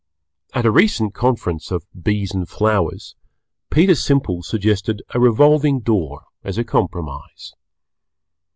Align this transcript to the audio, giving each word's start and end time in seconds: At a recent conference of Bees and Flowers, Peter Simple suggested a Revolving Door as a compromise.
At 0.55 0.65
a 0.65 0.71
recent 0.71 1.13
conference 1.13 1.69
of 1.69 1.85
Bees 1.93 2.33
and 2.33 2.49
Flowers, 2.49 3.15
Peter 3.69 3.93
Simple 3.93 4.41
suggested 4.41 5.03
a 5.13 5.19
Revolving 5.19 5.81
Door 5.81 6.23
as 6.43 6.57
a 6.57 6.63
compromise. 6.63 7.53